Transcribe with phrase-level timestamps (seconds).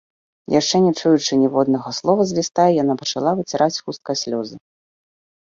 [0.51, 4.55] Яшчэ не чуючы ніводнага слова з ліста, яна пачала выціраць хусткай слёзы.